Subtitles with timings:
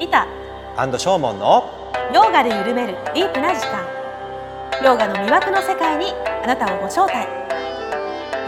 [0.00, 0.26] リタ
[0.78, 3.84] アンドショーモンのヨガで緩めるディープな時間。
[4.82, 7.28] ヨガの魅惑の世界にあなたをご招待。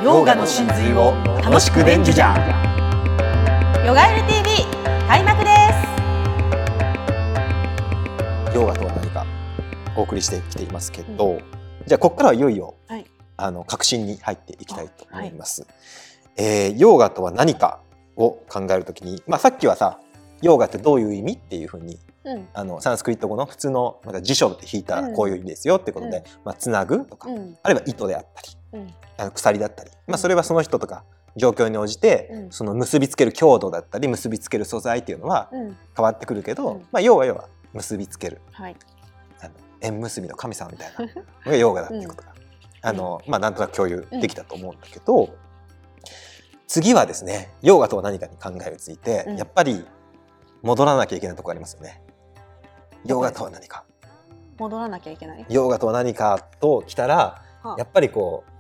[0.03, 1.13] ヨガの真髄を
[1.45, 2.35] 楽しく伝授じゃ。
[3.87, 4.65] ヨガエル TV
[5.07, 5.51] 開幕で
[8.51, 8.57] す。
[8.57, 9.27] ヨガとは何か？
[9.95, 11.39] お送りしてきていますけど、
[11.87, 13.05] じゃあここからはいよいよ、はい。
[13.37, 15.67] あの革新に入っていきたいと思います。
[16.39, 17.81] えーヨガとは何か
[18.17, 19.99] を考えるときに、まあさっきはさ、
[20.43, 22.49] ヨガってどういう意味っていうふうにうん。
[22.53, 26.25] あのサンスクリット語の普通のなんか辞書で引いたらこういう意味ですよってことで、うん。
[26.45, 27.57] まあつなぐとか、うん。
[27.63, 28.95] あるいは糸であったり、うん。
[29.19, 31.05] あの鎖だったり、まあそれはその人とか
[31.37, 32.53] 状況に応じて、うん。
[32.53, 35.77] その結びつける強度だったり結びつける素材っていうのはうん。
[35.97, 36.87] 変わってくるけど、うん。
[36.93, 38.41] まあ要は要は結びつける。
[38.53, 38.77] はい。
[39.41, 42.33] あの縁結びの神様みたいなのが ヨガだっていうことが、
[42.83, 45.29] あのまあなんとなく共有できたと思うんだけど、
[46.69, 49.37] 次はですねヨガとは何かに考えについて、うん。
[49.37, 49.85] やっぱり
[50.63, 52.03] 戻らなきゃいけないところありますよね。
[53.05, 53.85] ヨガとは何か？
[54.59, 55.45] 戻らなきゃいけない。
[55.49, 58.53] ヨガとは何かときたらはやっぱりこう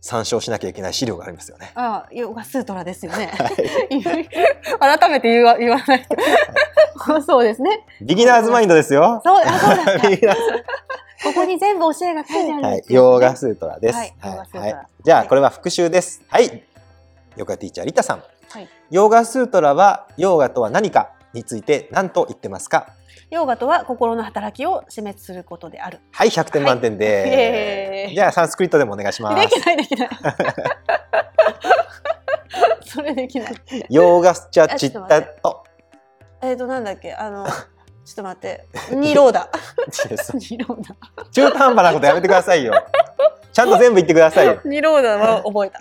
[0.00, 1.70] 参照しなきゃいけない資料がありますよね。
[1.76, 3.26] あヨガスートラですよね。
[3.38, 3.48] は
[4.88, 4.98] い。
[4.98, 6.06] 改めて言わ言わない。
[7.06, 7.86] と そうですね。
[8.00, 9.20] beginner's mind ですよ。
[9.24, 10.64] そうあそうだ beginner's。
[11.22, 12.82] ここに全部教えが書いてあるんはい。
[12.88, 13.94] ヨガスートラです。
[13.96, 14.14] はい。
[14.20, 14.48] はい。
[15.04, 15.26] じゃはい。
[15.26, 16.20] あこれは復習です。
[16.28, 16.64] はい。
[17.36, 18.24] ヨガティーチャーリタさん。
[18.52, 22.88] はいヨガスートラはヨガとは何かについて何と言ってますか？
[23.30, 26.00] ヨガとは心の働きを死滅することである。
[26.12, 27.00] はい、100点満点イエー
[28.08, 28.14] イで。
[28.14, 29.64] じゃあサンスクリットでもお願いしまできす。
[29.66, 30.08] ないできない。
[32.84, 33.54] それできない。
[33.88, 35.64] ヨガスチャチッタと。
[36.42, 37.14] えっ、となんだっけ？
[37.14, 37.46] あの
[38.04, 39.48] ちょっと待ってニローダ。
[40.50, 40.94] ニローダ。
[41.30, 42.74] 中途半端なことやめてくださいよ。
[43.52, 44.60] ちゃんと全部言ってくださいよ。
[44.66, 45.80] ニローダは覚えた。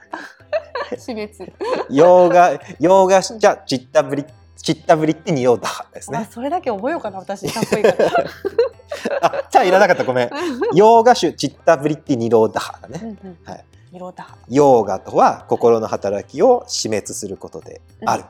[0.97, 1.31] 死滅。
[1.89, 4.25] ヨガヨガスチャチッタブリ
[4.57, 6.29] チッタブリってニヨダですあね。
[6.31, 8.11] それだけ覚えようかな私かっこいいから。
[9.21, 10.29] あ、じゃあいらなかったごめん。
[10.73, 12.99] ヨガシュチッタブリってニローダだね。
[13.01, 13.65] うんうんはい。
[13.91, 14.27] ニローダ。
[14.49, 18.23] ヨーガとは心の働きを死滅することである、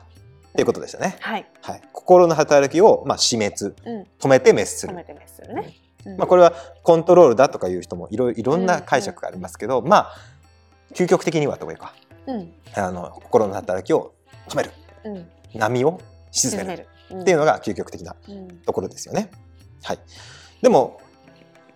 [0.52, 1.16] っていうことでしたね。
[1.20, 1.46] はい。
[1.60, 3.54] はい、心の働きを、まあ、死滅
[3.84, 4.06] うん。
[4.18, 5.74] 止めて滅する止め、て滅するね。
[6.06, 10.14] うんまあ、これはコントロールだとかいう人もいろいろんな解釈がありますけど、まあ
[10.94, 11.94] 究極的にはというか
[12.26, 14.14] うんあの心の働きを
[14.48, 14.70] 止める
[15.04, 15.30] うん。
[15.54, 16.00] 波を
[16.30, 16.88] 沈める。
[17.14, 18.48] っていうのが究極的なうん。
[18.58, 19.30] ところですよね。
[19.82, 19.98] はい、
[20.62, 21.00] でも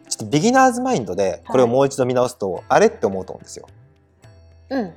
[0.09, 3.67] ちょっと beginner's mind でこれをもう一度見直すと、あれって思うと思うんですよ。
[4.71, 4.95] うん。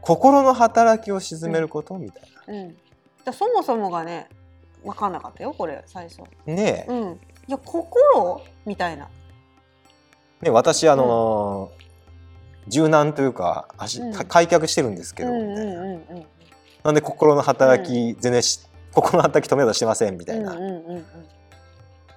[0.00, 2.70] 心の働きを沈めることみたいうん。
[2.70, 4.28] じゃあそもそもがね
[4.82, 6.22] 分かんなかったよこれ最初。
[6.44, 6.54] な。
[6.54, 7.12] ねえうん。
[7.12, 9.08] いや心みたいな。
[10.40, 11.81] ね私あのー
[12.68, 16.26] 柔軟というか足、うんか開脚してるんですけど、うんうんみたいなうんうん。
[16.84, 18.60] なんで心の働き、全然し
[18.92, 21.04] 心の働き止めようとしてませんみたいな、うんうんうん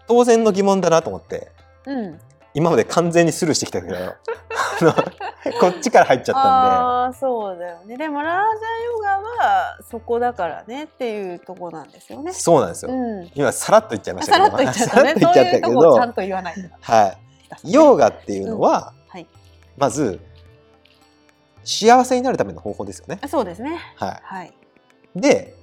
[0.07, 1.51] 当然の疑問だなと思って
[1.87, 1.97] うん。
[1.97, 2.19] うん。
[2.53, 3.95] 今まで完全にスルーしてきたけど
[5.59, 7.97] こっちから入っちゃったああそうだよね。
[7.97, 8.39] でもラージャ
[8.93, 12.33] ヨガはそこだからねっていうとこなんですよねんで。
[12.33, 13.31] そうなんですよ、うん。
[13.35, 14.73] 今さらっと言っちゃいましたさけど。
[14.73, 16.61] さらっと言っちゃったけそういうとこちゃどんと言わないと。
[16.79, 17.17] はい
[17.63, 19.27] ヨガっていうのは、はい。
[19.77, 20.19] まず
[21.65, 23.19] 幸せになるための方法ですよね。
[23.27, 23.79] そうですね。
[23.95, 24.53] ははい。
[25.15, 25.55] い、で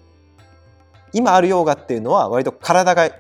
[1.12, 3.10] 今あるヨガっていうのは割と体が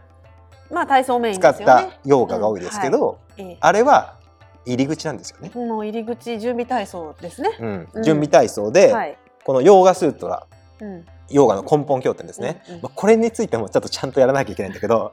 [0.70, 1.58] まあ体操メイン使っ。
[1.58, 4.16] たヨガが多いですけど、ええあれは
[4.64, 5.50] 入り口なんですよね。
[5.54, 7.50] もう入り口準備体操ですね。
[7.60, 9.16] うんうん準備体操で、はい。
[9.44, 10.46] このヨーガスートラ
[10.80, 11.04] うん。
[11.32, 12.82] ヨガの根本経典ですね、うんうん。
[12.82, 15.12] まあ、これについてもちょっとちゃんとやらなきゃいけないんだけど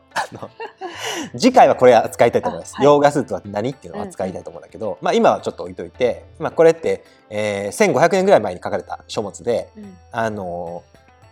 [1.37, 2.85] 次回はこれ扱いたいと思います、あはい。
[2.85, 9.97] ヨーガスートラって何っていうのを扱いたいと思うんだけど、まあ、今はちょっと置いといて、まあ、これって、えー、1500年ぐらい前に書かれた書物でうん。
[10.11, 10.83] あの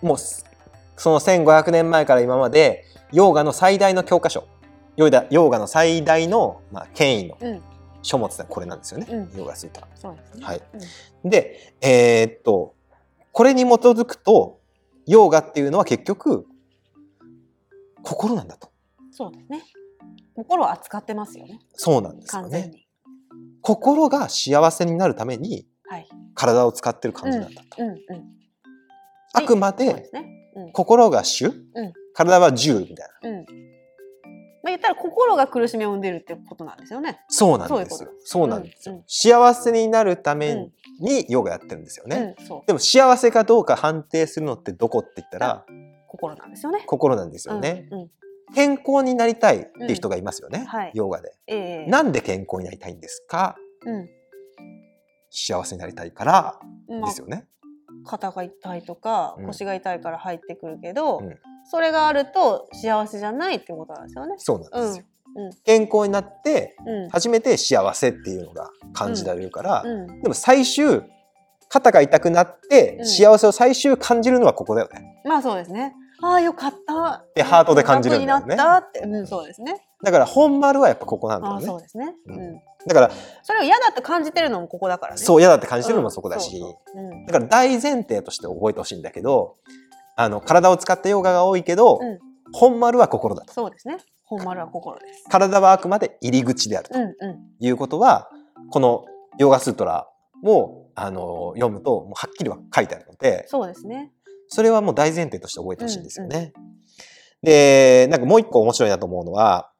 [0.02, 0.46] もうす
[0.96, 4.46] その1500年前から今までヨーガの最大の教科書
[4.96, 7.64] ヨーガヨーガの最大の、まあ、権威のうん。
[8.08, 9.20] 書物はこれなんですよね、うん。
[9.38, 9.88] ヨーガスートラ。
[9.96, 10.46] そうですね。
[10.46, 10.62] はい。
[11.24, 11.30] うん。
[11.30, 12.74] で、えーっと、
[13.31, 14.59] これに基づくと、
[15.07, 16.45] ヨーガっていうのは結局、
[18.03, 18.70] 心なんだと。
[19.11, 19.64] そうですね。
[20.35, 21.59] 心を扱ってますよね。
[21.73, 22.72] そうなんですよね。
[23.61, 26.08] 心が幸せになるためにはい。
[26.35, 27.84] 体を使ってる感じなんだと。
[27.84, 27.97] うんうん。
[29.34, 30.09] あくまで。
[30.73, 31.53] 心が主、うん
[32.14, 33.29] 体は銃みたいな。
[33.29, 33.35] うん。
[33.37, 33.46] まあ
[34.66, 37.20] 言ったら心が苦しみを生んでるってことなんですよね。
[37.29, 38.93] そうなんですよそうなんですよ。
[38.93, 42.35] うんうん幸せになるためにヨガやってるんですよね。
[42.40, 42.61] うん。
[42.66, 45.66] でも幸せかどうか判定するのってどこって言ったら
[46.08, 46.84] 心なんですよね。
[46.85, 47.88] 心なんですよね。
[47.91, 47.99] うん。
[48.02, 48.11] うん
[48.55, 50.64] 健康になりたいって人がいますよね。
[50.70, 51.34] はいヨガで。
[51.47, 53.58] ええなんで健康になりたいんですか？
[53.85, 54.09] うん。
[55.29, 57.46] 幸せになりたいからまあですよね。
[58.05, 61.38] 肩が痛いとかうん腰が痛いから入ってくるけど、うん
[61.70, 64.35] それがあると幸せじゃないってことなんですよね。
[64.38, 65.03] そうなんですよ。
[65.63, 71.01] 健康になってうん初めて幸せっていうのが感じられるから、うんでも最終
[71.69, 75.22] 肩が痛くなってうん幸せを最終感じるのはここだよね。
[75.25, 75.93] まあそうですね。
[76.22, 77.23] ああよかった。
[77.35, 79.84] でハートで感じるんだよね楽になったって、うんそうですね。
[80.03, 81.66] だから本丸はやっぱここなんだよね。
[81.66, 82.13] そうですね。
[82.28, 82.61] ううんん。
[82.87, 83.11] だから
[83.43, 85.17] それを嫌だと感じてるのもここだからね。
[85.22, 86.61] そう嫌だって感じてるのもそこだし、
[87.28, 89.55] だから大前提として覚えてほしいんだけど
[90.16, 92.19] あの体を使ったヨガが多いけど、うん
[92.53, 93.53] 本丸は心だと。
[93.53, 93.97] そうですね。
[94.28, 95.24] 本丸は心です。
[95.29, 97.16] 体はあくまで入り口であるとうんうん。
[97.59, 98.29] いうことは
[98.70, 99.06] この
[99.40, 100.08] ヨガスートラ
[100.44, 104.12] をあの読むともうはっきりは書いてあるのでそうですね。
[104.50, 106.53] それはもう大前提として覚えてほしいんですよね。
[107.44, 109.72] でなんかもう一個面白いなと思うのは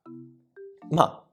[0.92, 1.24] まあ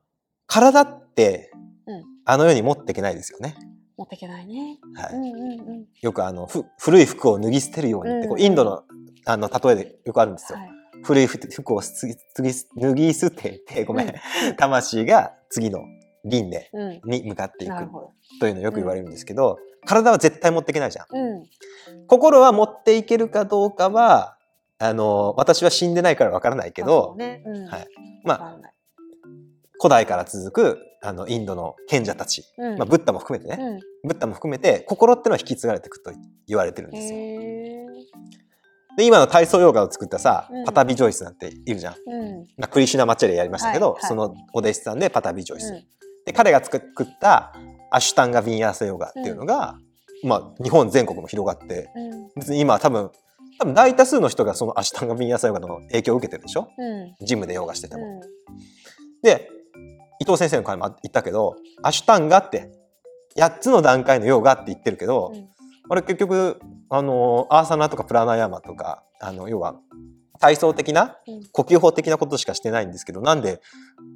[0.47, 1.51] 体って、
[1.87, 3.55] うんあの世に持っていけないですよね。
[3.99, 4.79] 持っていけないね。
[4.95, 5.87] はいうんうんうん。
[6.01, 8.83] よくあのふ古い服を脱ぎ捨てるようにってこううんインドの
[9.27, 10.59] あの例えでよくあるんですよ。
[10.59, 10.71] はい。
[11.05, 14.15] 古い服を脱ぎ捨ててごめん、うん
[14.57, 15.81] 魂が次の
[16.25, 17.11] 輪廻うん。
[17.11, 17.75] に向かっていく。
[18.41, 21.07] というのをよく言われるんですけど、体は絶対持っていけないじゃん。
[21.17, 21.47] うん。
[22.07, 24.37] 心は持っていけるかどうかは
[24.79, 27.17] あの私は死んでないからわからないけあど。
[27.19, 27.89] はい
[28.25, 28.75] まあ
[29.81, 32.79] 古代から続くあのインドの賢者たち、うん。
[32.79, 34.09] まあ、ブッダも含めてね、うん。
[34.09, 36.11] ブッダも含めて心ってのは引き継がれていくと
[36.47, 37.19] 言われてるんですよ。
[38.97, 41.95] で今の体操ヨガを作ったさ、うんパタビ・ジョイスなんているじゃん。
[42.07, 42.47] うん。
[42.57, 45.73] まあ、クリシュナ・マチェレやりましたけど、はいはいそのお弟子さんでパタビ・ジョイス。
[45.73, 45.85] うん
[46.25, 47.53] で彼が作った
[47.91, 49.77] アシュタンガ・ビンヤーサヨガっていうのが、
[50.23, 52.29] まあ、日本全国も広がってうん。
[52.37, 53.11] 別に今は多分
[53.59, 56.69] 多分大多数の人がそのアシュタンガ・ビンヤーサヨガの影響を受けてるでしょ？
[56.79, 57.27] うん。
[57.27, 58.03] ジムでヨガしてても。
[58.03, 58.21] うん。
[59.23, 59.51] で
[60.21, 62.71] 伊藤先生の回も言ったけどアシュタンガって
[63.37, 65.49] 8つの段階のヨガって言ってるけど、うん
[65.89, 69.77] あれ結局あのアーサナとかプラナヤマとかあの要は
[70.41, 73.61] 体操的なうん呼吸法的なことしかしてないんですけどなんで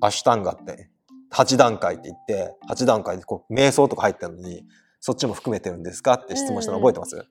[0.01, 0.91] アシュタンガって
[1.33, 4.65] 8段階って言って8段階でこう瞑想とか入ってるのに
[5.01, 6.15] そっちも含めてるんですか？
[6.15, 7.25] って質問したの覚えてます、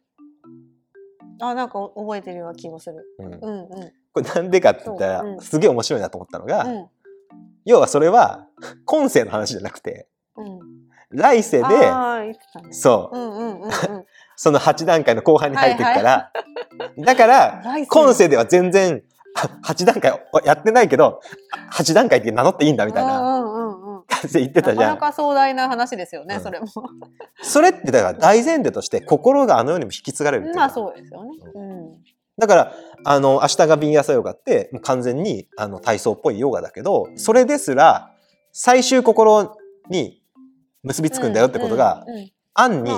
[1.41, 3.05] あ、なんか覚えてるような気もする。
[3.19, 3.69] うんうんうん。
[4.13, 6.87] これなんでかって言ったら、そううんすげえ面白いなと思ったのが、うん。
[7.65, 8.47] 要はそれは
[8.85, 10.07] 今世の話じゃなくて
[10.37, 10.59] うん。
[11.09, 11.91] 来世でね。
[12.71, 13.71] そううんうんうんうん。
[14.37, 16.31] その8段階の後半に入っていくから、
[16.99, 19.03] だから今世では全然
[19.35, 20.13] 8段階
[20.45, 21.19] やってないけど
[21.73, 24.77] 8段階って名乗っていいんだみたいなうんうんうん言ってたじゃん。
[24.77, 26.41] なかなか壮大な話ですよね、うん。
[26.41, 26.67] それも。
[27.41, 31.31] それってだから大前提として心があの世にも引き継がれるっていまあそうですよね。
[31.53, 32.03] うん。
[32.37, 32.73] だから
[33.03, 38.11] あの明日がビンヤサヨガって完全にあの体操っぽいヨガだけどそれですら
[38.51, 39.55] 最終心
[39.89, 40.21] に
[40.83, 42.91] 結びつくんだよってことが、うんうんうん暗に、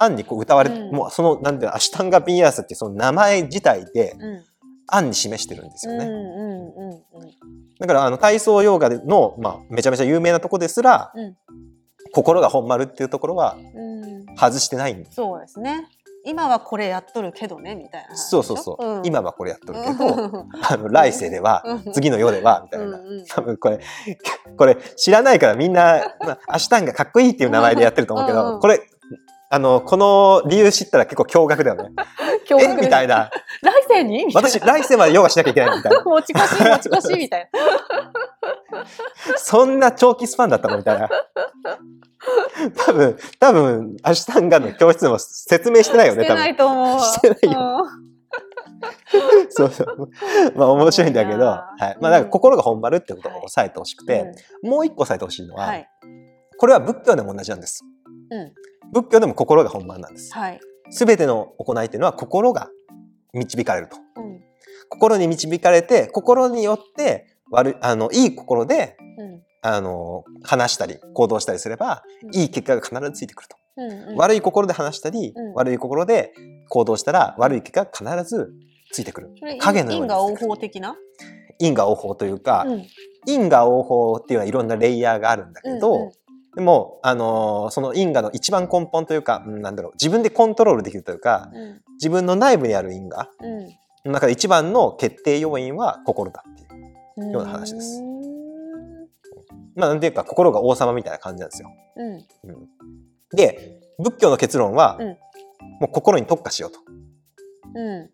[0.00, 0.16] まあそうですね。
[0.16, 4.44] 暗にこう歌われて、うんもうそのなんていうのアシュタンガビンヤーサっていうその名前自体でうん。
[4.92, 6.04] 暗に示してるんですよね。
[6.04, 7.02] うんうんうんうん。
[7.78, 11.36] だからあの体操ヨガの、まあ、めちゃめちゃ有名なとこですら、うん
[12.12, 14.36] 心が本丸っていうところはうん。
[14.36, 15.86] 外してないんですそうですね。
[16.24, 18.16] 今はこれやっとるけどねみたいな。
[18.16, 20.06] そうそうそう、ん、今はこれやっとるけうど、
[20.42, 23.80] んあの来世では、うん次の世ではみたいな、うんうん多分これ
[24.56, 28.80] これ知らないからみんな、まあ、アシュタンがかっこいいっていう名前でやってると思うけど、うんうんこれ
[29.52, 31.90] あのこの理由知ったら結構驚愕だよね。
[32.48, 32.74] 今え？
[32.76, 33.30] みたいな。
[33.62, 34.26] な来世に？
[34.26, 37.50] みたいな私来世までヨガしなきゃいけないみたいな持ち越し持ち越しみたい
[39.36, 40.78] そんな長期スパンだったの？
[40.78, 41.08] みたいな。
[42.76, 46.22] 多分多分アシュタンガの教室でも説明してないよな。
[46.22, 46.56] ね多分してない。
[46.56, 47.00] と思うわ。
[47.00, 47.60] してないよ
[49.12, 50.10] うんそうそう。
[50.54, 51.96] まあ面白いんだけど、はーい。
[52.00, 55.88] まあだから心が本丸ってことを押さえてほしくて、もう一個押さえてほしいのは、はい。
[56.56, 57.84] これは仏教でも同じなんです。
[58.30, 58.52] うん。
[58.92, 60.32] 仏教でも心が本丸なんです。
[60.34, 60.60] はい。
[60.90, 62.68] すべての行いっていうのは心が
[63.32, 63.96] 導かれると。
[64.16, 64.40] うん。
[64.88, 69.42] 心に導かれて、心によって悪い、あの、いい心で、うん。
[69.62, 73.56] あの、話したり、行動したりすれば、うんいい結果が必ずついてくると。
[73.76, 74.16] うんうん。
[74.16, 76.32] 悪い心で話したり、うん悪い心で
[76.68, 78.52] 行動したら、悪い結果が必ず
[78.92, 79.30] ついてくる。
[79.60, 80.96] 影のように因果応報的な？
[81.58, 82.86] 因果応報というか、うん。
[83.26, 86.12] 因果応報っていうのはいろんなレイヤーがあるんだけど、うんうん
[86.56, 91.80] でも、あのーその因果の一番根本というか、うんなんだろう、自分でコントロールできるというか、うん。
[91.94, 93.66] 自分の内部にある因果うん。
[94.06, 96.68] の中で一番の決定要因は心だっていう。
[97.18, 97.30] うん。
[97.30, 98.02] ような話です
[99.76, 101.70] まあ、なんていうか、心が王様みたいな感じなんですよ。
[101.96, 102.12] うん。
[102.14, 102.68] うん
[103.32, 105.16] で、仏教の結論は、うん
[105.78, 106.80] もう心に特化しようと。
[107.74, 108.10] うん。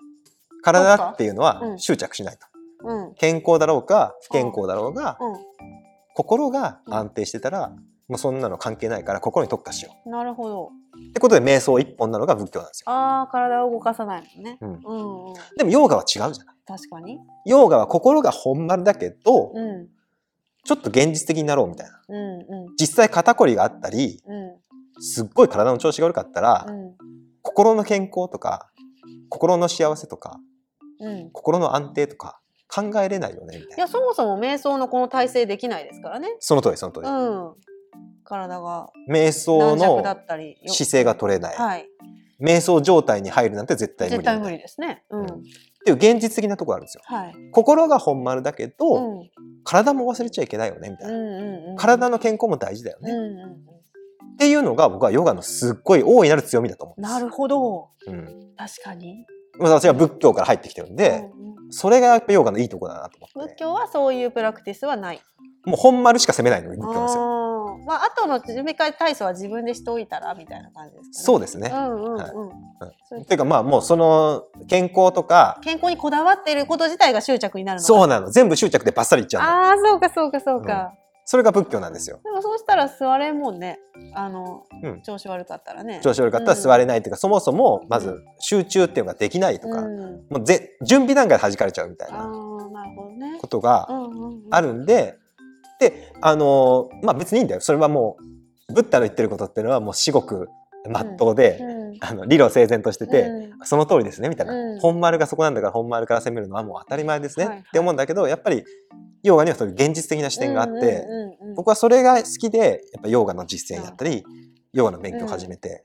[0.63, 2.47] 体っていうのはうん執着しないと。
[2.85, 3.15] うん。
[3.15, 5.37] 健康だろうか、不健康だろうが、うん。
[6.15, 7.73] 心が安定してたら、
[8.09, 10.71] もうそんなの関係ないから心に特化しよなるほど。
[10.97, 12.91] うってことで瞑想一本なのが仏教なんですよ。
[12.91, 14.59] ああ、体を動かさないもんね。
[14.61, 15.35] うんうんうん。
[15.57, 16.57] でもヨーガは違うじゃない。
[16.67, 17.19] 確かに。
[17.45, 19.89] ヨーガは心が本丸だけど、うん。
[20.65, 22.01] ちょっと現実的になろうみたいな。
[22.09, 24.33] うんう実際肩こりがあったり、ん。
[24.33, 24.61] う
[25.03, 26.71] すっごい体の調子が悪かったら、ん。
[26.71, 26.95] うん。
[27.43, 28.71] 心の健康とか、
[29.29, 30.39] 心の幸せとか、
[31.01, 31.31] うん。
[31.31, 33.77] 心の安定とか考えれないよねみたいな。
[33.77, 36.37] いや、そもそも瞑想のこの体勢できないですからね。
[36.39, 37.09] その通りその通り。
[37.09, 37.55] うん。
[38.27, 40.59] 体が瞑想のだったり。
[40.63, 41.57] よ姿勢が取れない。
[41.57, 41.87] はい。
[42.41, 45.05] 瞑想状態に入るなんて絶対無理絶対無理ですね。
[45.11, 45.25] うん。
[45.25, 45.27] っ
[45.85, 47.03] ていう現実的なところあるんですよ。
[47.05, 47.35] はい。
[47.53, 49.19] 心が本丸だけど、うん。
[49.21, 49.31] うん
[49.69, 51.13] 体も忘れちゃいけないよねみたいな。
[51.13, 51.77] うんうん。
[51.77, 53.11] 体の健康も大事だよね。
[53.11, 53.77] うんうん
[54.35, 57.09] っていうのが僕はヨガのすっごい大いなる強みだと思うんうん。
[57.09, 57.21] です。
[57.21, 57.89] なるほど。
[58.07, 58.53] うん。
[58.55, 59.27] 確かに。
[59.59, 63.55] まあ私は仏教から入ってきてるんで、うんうんそれがやっぱヨガのいいところだなと思って。
[63.55, 65.21] 仏教はそういうプラクティスはない。
[65.65, 67.56] もう本丸しか攻めないのに仏教ですよ。
[67.87, 71.25] まあ、あとの準備会体操は自分でしておいたらみたいな感じですかね。
[71.25, 71.71] そうですね。
[71.73, 72.17] うんうんうん。
[72.17, 72.33] はい
[73.09, 78.31] そうていうかまあもうその健康とか、健康にこだわっていること自体が執着になるのかそうなの。
[78.31, 79.49] 全部執着でバッサリいっちゃうの。
[79.49, 80.95] ああ、そうかそうかそうか。
[81.25, 82.21] それが仏教なんですよ。
[82.25, 83.79] でもそうしたら座れんもんね。
[84.15, 86.01] あの、うん調子悪かったらね。
[86.03, 92.29] 調子悪かったら座れないっていうか、そもそもまず集中っていうのができないとか、うん、もうぜ準備段階で弾かれちゃうみたいな。
[93.41, 95.19] ことがうんうんうん、あるんで、で、
[96.21, 97.61] あのーまあ別にいいんだよ。
[97.61, 98.17] それはも
[98.69, 100.49] う、ブッダの言ってることっていうのはもう至極
[100.89, 101.87] 真っ当で、うん。
[102.01, 103.67] あの理路整然としてて、うん。
[103.67, 104.81] その通りですねみたいな、うん。
[104.81, 107.65] 本丸がそこなんだから本丸から攻めるのはもう当たり前ですね、はいはい。
[107.67, 108.65] って思うんだけどやっぱり
[109.23, 111.55] ヨガにはそういう現実的な視点があって、うんうんうんうん。
[111.55, 114.25] 僕はそれが好きでやっぱヨガの実践やったり、
[114.73, 115.85] ヨガの勉強を始めて、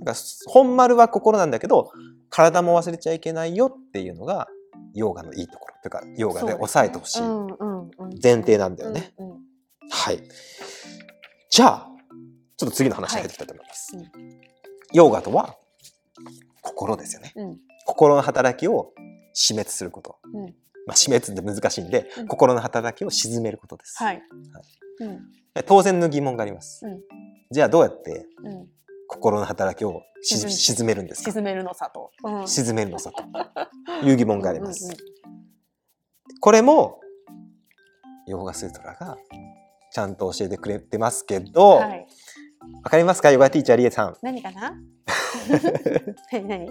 [0.00, 1.90] だから本丸は心なんだけど
[2.30, 4.46] 体も忘れちゃいけないよっていうのが
[4.94, 7.90] ヨガのいいところというかヨガで抑えてほしいうんうんうん。
[8.22, 9.12] 前提なんだよね。
[9.18, 9.47] うんうん
[9.90, 10.22] はい。
[11.50, 11.88] じゃあ、
[12.56, 13.96] ちょっと次の話に入っていきたいと思います。
[13.96, 14.10] はい
[14.94, 15.54] ヨガとは、
[16.62, 17.32] 心ですよね。
[17.36, 18.92] うん心の働きを
[19.34, 20.16] 死滅すること。
[20.32, 20.46] うん
[20.86, 24.02] まあ、死滅って難しいんで、うん心の働きを沈めることです。
[24.02, 24.22] はい。
[25.00, 25.20] うん
[25.66, 26.86] 当然の疑問があります。
[26.86, 27.02] うん
[27.50, 28.68] じゃあ、どうやってうん
[29.08, 31.32] 心の働きをし沈めるんですか？
[31.32, 32.10] 沈めるのさと。
[32.24, 33.22] うん沈めるのさと
[34.06, 34.84] いう疑問があります。
[34.86, 34.96] うんうん
[36.40, 37.00] これも、
[38.26, 39.16] ヨガスートラが
[39.92, 42.06] ちゃんと教えてくれてますけど、わ、はい。
[42.82, 43.30] かりますか？
[43.30, 44.16] ヨガティーチャーリエさん。
[44.22, 44.74] 何かな？
[46.32, 46.46] 何？
[46.48, 46.68] 何？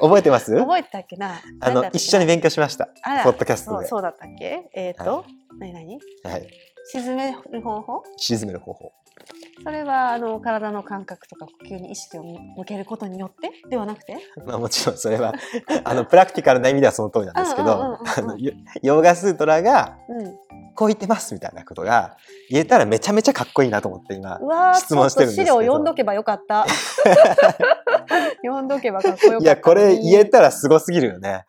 [0.00, 0.54] 覚えてます？
[0.56, 1.40] 覚えてたっけな？
[1.60, 2.86] あの一緒に勉強しました。
[3.24, 3.86] ポッドキャストで。
[3.86, 4.68] そうだったっけ？
[4.74, 5.24] えっ、と、は
[5.58, 5.98] 何何？
[6.24, 6.48] はい。
[6.92, 8.02] 沈める方法？
[8.16, 8.92] 沈める方法。
[9.62, 13.50] それはあの体の感覚とか呼吸に意識を向けることによって？
[13.68, 14.16] ではなくて？
[14.46, 15.34] まあもちろんそれは
[15.84, 17.98] あのプラクティカルな意味ではその通りなんですけど、
[18.38, 18.52] ヨ
[18.82, 20.36] ヨガスートラがうん。
[20.76, 22.16] こう言ってますみたいなことが
[22.48, 24.40] 言えたらめちゃめちゃかっこいいなと思って今
[24.76, 25.56] 質問してるんですけど。
[25.58, 26.64] 資料読んどけばよかった。
[28.42, 31.44] 読んどけばかっこよかったいやこれ言えたらすごすぎるよね。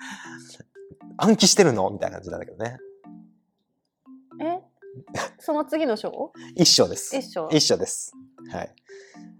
[1.17, 1.89] 暗記してるの？
[1.91, 2.77] みたいな感じなんだけどね。
[5.15, 6.31] えその次の章？
[6.55, 7.15] 一緒です。
[7.15, 8.13] 一章一緒です。
[8.51, 8.75] はい。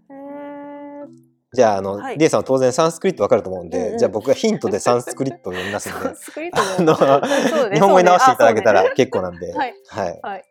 [0.09, 1.07] えー、
[1.53, 6.15] じゃああの、はいリエさんは当然サンスクリットわかると思うんで、うんうんじゃあ僕がヒントでサンスクリットを読みますんで。
[6.15, 9.53] スクリートあのそうね日本語に直していただけたら結構なんで。
[9.53, 9.73] はい。
[9.87, 10.19] はい。
[10.21, 10.45] はい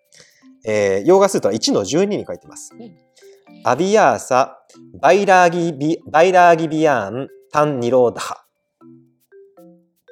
[0.67, 2.75] えー、ヨーガスートは1の12に書いてます。
[2.79, 3.11] うん
[3.63, 4.59] アビヤーサ、
[5.01, 8.47] バイラーギビ、バイラーギビヤーン、タンニローダハ。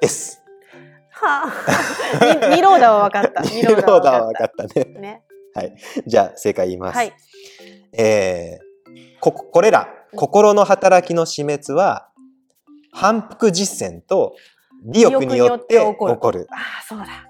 [0.02, 0.37] です。
[1.26, 1.44] は
[2.20, 3.42] あ、にニローダは分かった。
[3.42, 4.84] ニローダは分はかったね。
[5.00, 5.22] ね。
[5.54, 5.74] はい。
[6.06, 6.96] じゃあ正解言います。
[6.96, 7.12] はい。
[7.92, 8.68] えー
[9.20, 12.08] こ、これら、心の働きの死滅は、
[12.92, 14.34] 反復実践と
[14.84, 17.28] 利欲によって起こるああ、そうだ。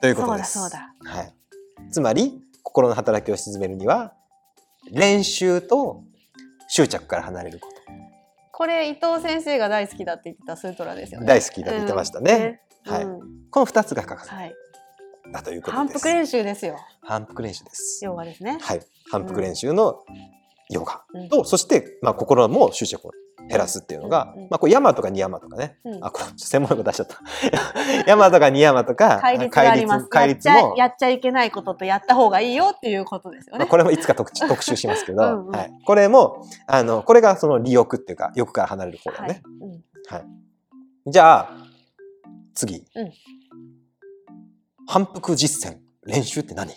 [0.00, 0.58] ということです。
[0.58, 1.34] そうだそうはい。
[1.90, 4.14] つまり、心の働きを鎮めるには、
[4.90, 6.04] 練習と
[6.68, 7.76] 執着から離れること。
[8.52, 11.26] これ伊藤先生が大好きだって言ってたスートラですよね。
[11.26, 12.62] 大好きだと言ってましたね。
[12.86, 13.06] はい
[13.50, 14.54] この二つが欠かせないはい。
[15.32, 15.76] だということです。
[15.76, 16.76] 反復練習ですよ。
[17.02, 18.04] 反復練習です。
[18.04, 18.58] ヨガですね。
[18.60, 18.80] はい。
[19.10, 20.04] 反復練習の
[20.68, 23.10] ヨガうんと、そして、まあ、心も執着を
[23.48, 25.78] 減らすっていうのが、まあ、これ山とかニヤマとかね。
[25.84, 27.20] うんあ、これ専門用語出しちゃった。
[28.06, 30.08] 山とかニヤマとか、戒律があります。
[30.08, 33.66] 戒律もやっちゃいけないこととやった方がいいよっていうことですよまあ、ね。
[33.66, 39.42] これもいつか特特集しますけど、 うんうんはい、これもあのこれがその利欲っていうか欲から離れる方だはいね。
[39.60, 39.70] うん
[40.14, 40.26] はい
[41.08, 41.65] じゃあ
[42.56, 43.12] 次、うん。
[44.88, 46.72] 反復実践練習って何、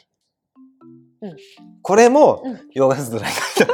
[1.22, 1.36] うん。
[1.82, 2.60] これも、うん。
[2.74, 3.68] ヨガストラに書い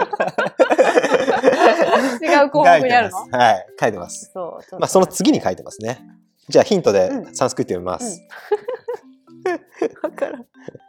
[2.20, 3.18] て違う項目にあるの？
[3.38, 3.66] はい。
[3.80, 4.32] 書いてます。
[4.34, 4.80] そう。
[4.80, 6.06] まあその次に書いてますね。
[6.48, 7.36] じゃあヒントでうん。
[7.36, 8.22] サンスクリット読みます。
[10.04, 10.46] わからん。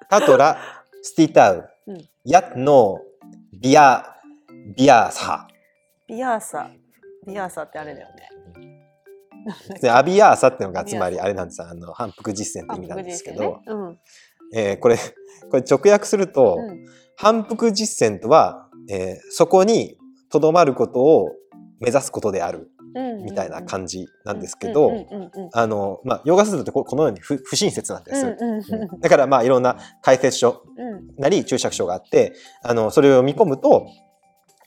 [0.09, 0.59] タトラ、
[1.03, 4.17] スティタウうん、ヤッノー、ビア、
[4.77, 5.47] ビアーサ
[6.09, 6.71] ビアーサ。
[7.27, 8.29] ビアーサってあれだよね。
[9.91, 11.69] アビアーサっていうのがつまりあれなんですよ。
[11.69, 13.99] あの反復実践って意味なんですけど、反復実践ね。
[14.55, 14.97] えーこれ
[15.51, 16.71] これ直訳すると、うん。
[16.71, 16.87] うん
[17.19, 19.97] 反復実践とは、えーそこに
[20.31, 21.31] とどまることを
[21.81, 23.25] 目指すことであるうん。
[23.25, 28.27] みたいな感じなんですけど、うんうんうんうんあのまあヨガスってここのように不不親切なんです。
[28.27, 29.01] うんうんうん。
[29.01, 31.15] だからまあいろんな解説書うん。
[31.17, 33.87] なり注釈書があってあのそれを見込むと、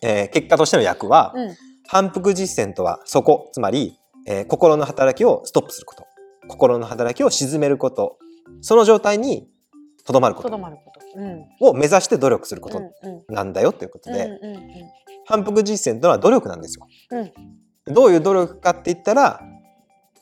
[0.01, 1.55] えー結果としての訳は、うん。
[1.87, 6.05] 反復実践とはそこつまり、えー心の働きをストップすること
[6.47, 8.17] 心の働きを鎮めること
[8.61, 9.49] その状態に
[10.05, 10.99] とどまることとどまること。
[11.19, 11.45] うん。
[11.59, 12.81] を目指して努力すること
[13.27, 14.69] なんだよということで、うんうん
[15.25, 16.87] 反復実践というのは努力なんですよ。
[17.11, 17.21] う
[17.91, 19.41] んどういう努力かって言ったら、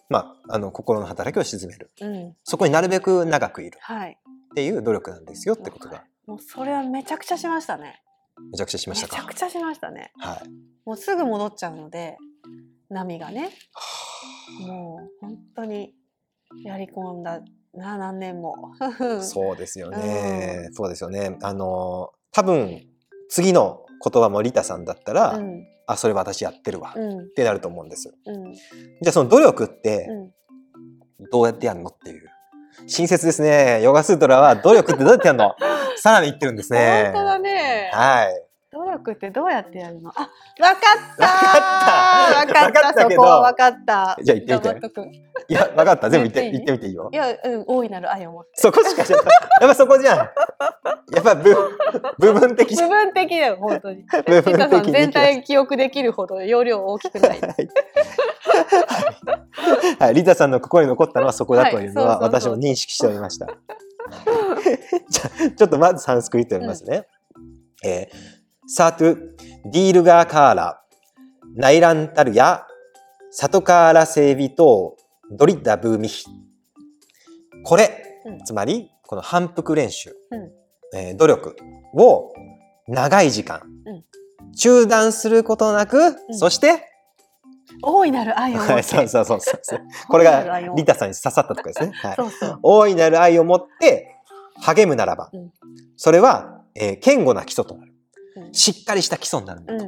[0.09, 2.35] まあ、あの心の働きを鎮めるうんうん。
[2.43, 4.17] そこになるべく長くいるはい。
[4.51, 8.01] っていう努力なんですよってことがもうそれはめちゃくちゃしましたね。
[8.51, 9.15] めちゃくちゃしまめしたか？
[9.15, 10.11] ちゃくちゃしましたね。
[10.19, 10.49] はい、
[10.85, 12.17] もうすぐ戻っちゃうので、
[12.89, 13.49] 波がね。
[14.67, 15.93] もう本当に
[16.63, 17.41] やり込んだ
[17.73, 18.55] な何年も。
[19.21, 20.69] そうですよね。
[20.73, 21.37] そうですよね。
[21.41, 22.87] あの多分
[23.29, 28.13] 次の言葉もリタさんだったら、うんあそれ私やってるわ、っうんてなると思うんです。
[28.25, 30.33] うんじゃあその努力ってうん。
[31.31, 32.29] どうやってやるのっていう。
[32.87, 33.81] 親切ですね。
[33.81, 35.55] ヨガスートラは努力ってどうやってやるの？
[35.95, 37.11] さらに言ってるんですね。
[37.15, 37.89] 本当だね。
[37.93, 38.46] はい。
[38.97, 40.11] 努力ってどうやってやるの？
[40.15, 41.25] あ、わかった。
[41.25, 43.01] わかったわかった。
[43.01, 44.17] そこはわかった。
[44.23, 46.09] じゃあ言ってみていいや、わかった。
[46.09, 47.09] 全部言って、言ってみていいよ。
[47.13, 48.49] や、うん、大いなる愛を持って。
[48.55, 49.25] そこしか知らない。
[49.61, 50.17] やっぱそこじゃん。
[50.17, 50.25] や
[51.19, 51.55] っぱ部
[52.17, 52.89] 部分的じゃん。
[52.89, 54.03] 部分的だよ本当に。
[54.25, 54.91] 部分的に。
[54.91, 57.39] 全体記憶できるほど容量大きくない。
[59.99, 63.47] はい、リタさんの心に残ったのはそこだというのは私も認識しておりました。
[65.09, 67.05] じゃあちょっとまずサンスクリット読みますね。
[67.85, 68.36] えー
[68.69, 69.15] サートゥ
[69.71, 70.81] ディールガーカーラ
[71.55, 72.65] ナイランタルヤ
[73.31, 74.97] サトカーラセービト
[75.31, 76.25] ドリダブーミヒ
[77.63, 80.51] これ、うんつまりこの反復練習、うん
[80.93, 81.55] えー努力
[81.93, 82.33] を
[82.89, 84.03] 長い時間、うん
[84.55, 86.83] 中断することなく、うんそして
[87.81, 88.73] 大いなる愛を持って。
[88.73, 89.79] はい、そうそうそうそう。
[90.09, 91.91] これがリタさんに刺さったとかですね。
[91.93, 92.15] はい。
[92.15, 92.59] そうそう。
[92.63, 94.15] 大いなる愛を持って
[94.61, 95.51] 励むならば、うん
[95.95, 97.93] それは、えー堅固な基礎となる。
[98.41, 99.85] うんしっかりした基礎になるんだと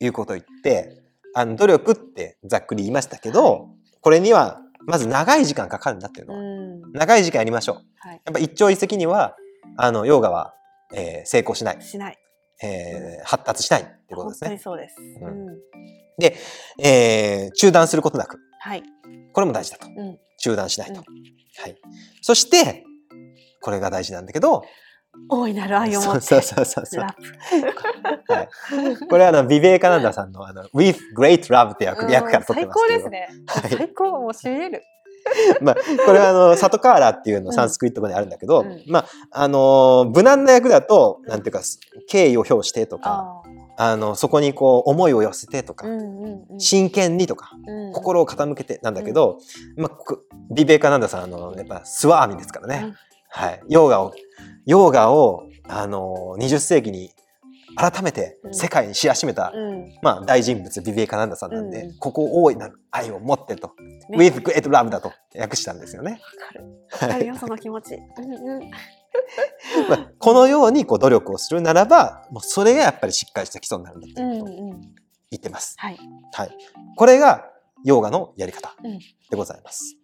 [0.00, 1.02] いうことを言って、
[1.34, 3.68] あの努力ってざっくり言いましたけど、
[4.00, 6.46] これにはまず長い時間かかるんだっていうのは、うん。
[6.84, 6.92] うん。
[6.92, 7.76] 長い時間やりましょう。
[7.98, 8.20] はい。
[8.24, 9.36] やっぱ一朝一夕には、
[9.76, 10.54] あの、ヨーガは、
[10.94, 12.18] えー成功しない、しない。
[12.62, 14.48] えー発達しないってこと本ですね。
[14.50, 14.96] 当にそうです。
[15.20, 15.58] ううんん。
[16.82, 18.82] えー中断することなく、はい。
[19.32, 19.86] これも大事だと。
[19.88, 20.18] うん。
[20.38, 20.94] 中断しないと。
[20.94, 21.04] うん
[21.60, 21.76] はい。
[22.22, 22.84] そして、
[23.60, 24.62] これが大事なんだけど、
[25.28, 26.20] 大いなる愛を持って。
[26.20, 27.00] そうそうそうそう。
[27.02, 27.08] は
[28.42, 32.12] い、これはあのビベーカナンダさんのあの With Great Love って訳プ。
[32.12, 33.28] 訳から取ってますけど、高ですね。
[33.46, 34.10] はい最高。
[34.20, 34.82] もうしびれる。
[35.60, 39.06] まあ、これはあのサトカーラっていうのサンスクリット語にあるんだけど、うんまあ
[39.42, 41.60] あの無難な訳だとなんていうか
[42.08, 43.42] 敬意を表してとか、
[43.76, 45.86] ああのそこにこう思いを寄せてとか。
[46.58, 49.38] 真剣にとかうん心を傾けてなんだけど、
[49.76, 50.22] まあこ
[50.54, 52.96] ビベーカナンダさんあのやっぱスワーミですからね、うん
[53.30, 54.12] はい、ヨーガを
[54.66, 57.10] ヨーガをあの20世紀に
[57.76, 59.94] 改めて世界に知らしめた、うん。
[60.02, 63.72] まあ、大人物ビベーカナンダさんなんで、うんここを大いなる愛を持ってと、
[64.10, 66.12] ね with great love だと訳したんですよね。
[66.12, 66.64] わかる。
[67.12, 67.94] わかるよ、その気持ち。
[67.94, 68.70] うんうん。
[69.88, 74.80] まあ、このようにこう努力をするならば、もうそれがやっぱりしっかりした基礎になるんだとうんいうことをうん。
[75.30, 75.74] 言ってます。
[75.78, 75.98] はい。
[76.32, 76.50] はい。
[76.96, 77.44] これが
[77.84, 79.96] ヨーガのやり方うんでございます。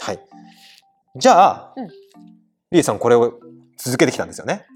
[0.00, 0.20] はい。
[1.16, 1.88] じゃあ、うん
[2.70, 3.40] リーさんこれを
[3.76, 4.66] 続けてきたんですよね。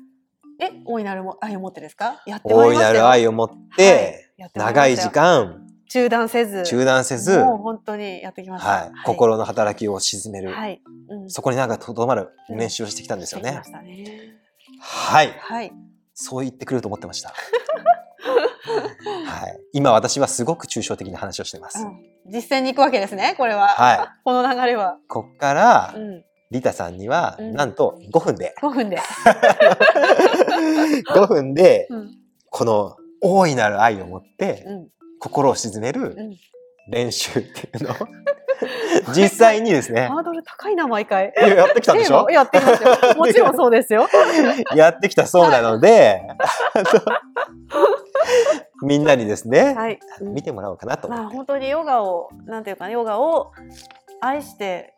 [0.60, 2.22] え、大いなるも愛を持ってですか？
[2.26, 6.62] やって大いなる愛を持って、はいやって長い時間中断せず。
[6.64, 8.70] 中断せず、もう本当にやってきました。
[8.70, 10.80] はい、心の働きを鎮める、はい。
[11.08, 11.30] うん。
[11.30, 13.50] そこになんかとどまる練習をしてきたんですよね。
[13.50, 14.20] してきましたね。
[14.80, 15.28] はい。
[15.38, 15.72] はい。
[16.14, 17.34] そう言ってくると思ってました。
[19.26, 19.60] はい。
[19.74, 21.82] 今私はすごく抽象的な話をしています。
[21.82, 23.66] うん実践に行くわけですね、これは。
[23.66, 23.98] はい。
[24.24, 24.96] この流れは。
[25.08, 26.24] こっからう、ん。
[26.52, 28.98] リタさんには、うんなんと5分で、5分で。
[31.14, 32.10] 5分で、うん。
[32.50, 34.88] この大いなる愛を持って、うん。
[35.18, 36.36] 心を鎮めるうん。
[36.90, 37.94] 練習っていうのを、
[39.14, 41.32] 実際にですねハ、ードル高いな、毎回。
[41.36, 42.28] いややってきたんでしょ？
[42.28, 42.90] やってみますよ。
[43.16, 44.06] もちろんそうですよ。
[44.74, 46.20] やってきたそうなので、
[48.82, 49.98] みんなにですね、はい。
[50.20, 51.08] 見てもらおうかなと。
[51.08, 53.52] まあ本当にヨガをなんていうかヨガを
[54.20, 54.94] 愛して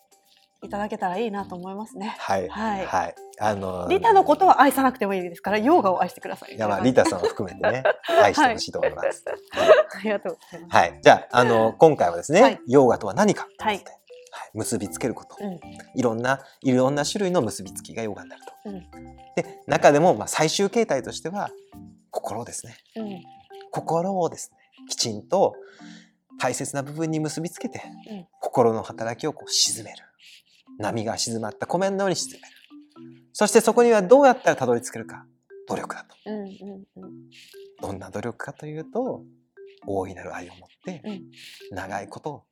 [0.64, 2.14] いただけたらいいなと思いますね。
[2.18, 2.48] はい。
[2.48, 3.14] はいはい。
[3.38, 6.54] あの、リタのことは愛さなくてもいいですから、ヨーガを愛してください。
[6.54, 7.82] いや、まあ、リタさんを含めてね、
[8.22, 9.24] 愛してほしいと思います。
[9.28, 10.76] ありがとうございます。
[10.76, 11.00] はい。
[11.02, 14.00] じゃあ、あの、今回はですね、はいヨーガとは何かと思って、はは
[14.44, 15.60] いい、結びつけること、うん
[15.94, 18.52] いろんな、いろんな種類の結びつきがヨーガになると。
[18.66, 21.50] うんで、中でも、まあ、最終形態としては、
[22.10, 22.76] 心ですね。
[22.96, 23.22] うん
[23.70, 25.54] 心をですね、きちんと
[26.38, 29.96] 大切な部分に結びつけて、うん心の働きをこう沈める。
[30.78, 32.44] 波が静まった湖面のように沈める。
[33.32, 35.26] そしてそこにはどうやったらたどり着けるか。
[35.68, 36.16] 努力だと。
[37.80, 39.22] どんな努力かというと、
[39.86, 41.22] 大いなる愛を持って、うん
[41.72, 42.44] 長いことを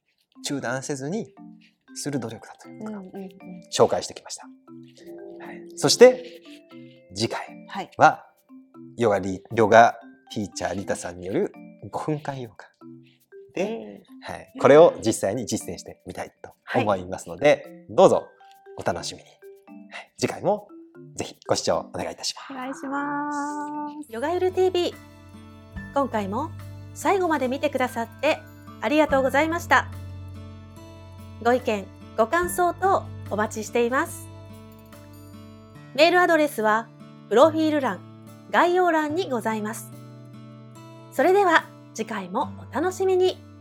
[0.45, 1.33] 中断せずに
[1.95, 3.29] する努力だというのをうんうんうん
[3.73, 4.47] 紹介してきました。
[5.47, 6.43] はい、そして、
[7.15, 7.91] 次回はい。
[7.97, 8.27] は、
[8.97, 9.95] ヨガリ、ヨガ
[10.35, 11.53] ティーチャーリタさんによる
[11.91, 12.67] 5分間ヨガ
[13.55, 18.29] で、えはい、これを実際に実践してみたいと思いますので、どうぞ
[18.79, 19.29] お楽しみに。
[19.91, 20.69] はい、次回も
[21.17, 22.57] ぜひご視聴お願いいたしますーお。
[22.57, 24.13] 願いします。
[24.13, 24.95] ヨガゆる TV。
[25.95, 26.51] 今回も
[26.95, 28.39] 最後まで見てくださって
[28.81, 29.89] ありがとうございました。
[31.43, 34.29] ご意見、ご感想等お待ちしています。
[35.95, 36.89] メールアドレスは
[37.29, 38.01] プロフィール欄、
[38.51, 39.91] 概要欄にございます。
[41.11, 43.52] それでは次回もお楽しみに。